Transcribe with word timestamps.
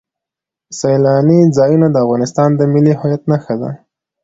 سیلانی 0.79 1.39
ځایونه 1.57 1.87
د 1.91 1.95
افغانستان 2.05 2.49
د 2.55 2.61
ملي 2.73 2.93
هویت 2.99 3.23
نښه 3.31 3.55
ده. 3.61 3.71